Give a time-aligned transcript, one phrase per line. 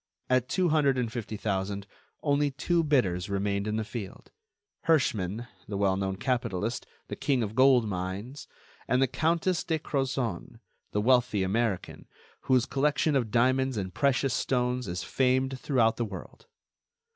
[0.31, 1.85] At two hundred and fifty thousand,
[2.23, 4.31] only two bidders remained in the field:
[4.87, 8.47] Herschmann, the well known capitalist, the king of gold mines;
[8.87, 10.59] and the Countess de Crozon,
[10.91, 12.07] the wealthy American,
[12.45, 16.47] whose collection of diamonds and precious stones is famed throughout the world.